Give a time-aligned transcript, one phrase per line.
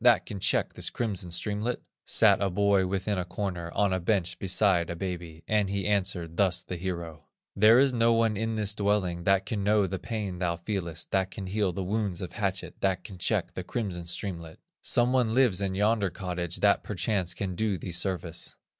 [0.03, 4.39] That can check this crimson streamlet?" Sat a boy within a corner, On a bench
[4.39, 8.73] beside a baby, And he answered thus the hero: "There is no one in this
[8.73, 12.77] dwelling That can know the pain thou feelest, That can heal the wounds of hatchet,
[12.81, 17.53] That can check the crimson streamlet; Some one lives in yonder cottage, That perchance can
[17.53, 18.55] do thee service."